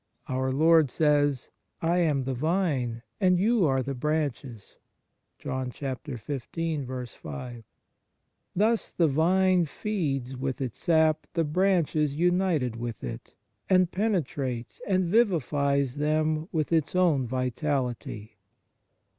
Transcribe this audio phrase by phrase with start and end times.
[0.27, 1.45] Our Lord said:"
[1.83, 4.77] I am the Vine, and you are the branches."
[5.37, 5.69] 3
[8.55, 13.35] Thus the Vine feeds with its sap the branches united with it,
[13.69, 18.39] and penetrates and vivifies them with its own vitality.